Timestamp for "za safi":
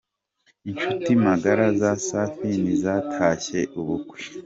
1.79-2.49